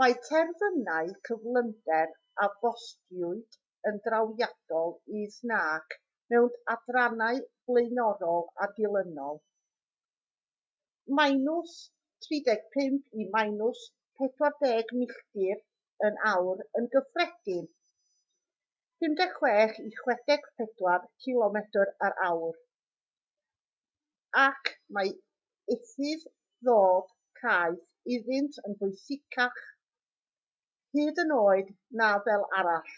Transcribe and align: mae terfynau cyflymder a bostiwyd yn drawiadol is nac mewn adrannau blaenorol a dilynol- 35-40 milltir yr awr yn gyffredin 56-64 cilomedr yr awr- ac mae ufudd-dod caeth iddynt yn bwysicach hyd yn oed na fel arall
mae 0.00 0.14
terfynau 0.24 1.06
cyflymder 1.28 2.10
a 2.44 2.46
bostiwyd 2.64 3.54
yn 3.90 3.94
drawiadol 4.06 4.90
is 5.20 5.36
nac 5.52 5.94
mewn 6.34 6.56
adrannau 6.74 7.38
blaenorol 7.68 8.42
a 8.64 8.66
dilynol- 8.78 9.38
35-40 14.18 14.92
milltir 14.98 15.58
yr 16.06 16.14
awr 16.30 16.60
yn 16.80 16.86
gyffredin 16.94 17.64
56-64 19.04 21.06
cilomedr 21.24 21.92
yr 22.08 22.14
awr- 22.28 22.58
ac 24.46 24.72
mae 24.98 25.12
ufudd-dod 25.76 27.12
caeth 27.42 27.84
iddynt 28.16 28.60
yn 28.70 28.78
bwysicach 28.82 29.62
hyd 30.96 31.18
yn 31.24 31.32
oed 31.40 31.70
na 32.02 32.08
fel 32.28 32.44
arall 32.62 32.90